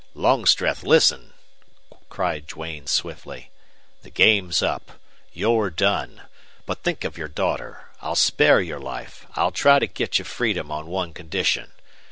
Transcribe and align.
"Longstreth, 0.15 0.81
listen," 0.81 1.33
cried 2.09 2.47
Duane, 2.47 2.87
swiftly. 2.87 3.51
"The 4.01 4.09
game's 4.09 4.63
up. 4.63 4.93
You're 5.31 5.69
done. 5.69 6.21
But 6.65 6.81
think 6.81 7.03
of 7.03 7.19
your 7.19 7.27
daughter! 7.27 7.85
I'll 8.01 8.15
spare 8.15 8.61
your 8.61 8.79
life 8.79 9.27
I'll 9.35 9.51
try 9.51 9.77
to 9.77 9.85
get 9.85 10.17
you 10.17 10.25
freedom 10.25 10.71
on 10.71 10.87
one 10.87 11.13
condition. 11.13 11.73